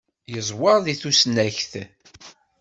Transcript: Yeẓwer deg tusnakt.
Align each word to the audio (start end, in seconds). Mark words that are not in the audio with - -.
Yeẓwer 0.33 0.77
deg 0.85 0.97
tusnakt. 1.01 1.71